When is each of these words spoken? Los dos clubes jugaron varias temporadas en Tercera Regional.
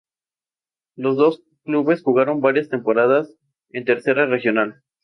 Los 0.95 1.15
dos 1.15 1.43
clubes 1.63 2.01
jugaron 2.01 2.41
varias 2.41 2.69
temporadas 2.69 3.35
en 3.69 3.85
Tercera 3.85 4.25
Regional. 4.25 4.81